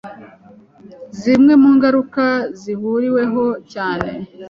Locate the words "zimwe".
1.19-1.53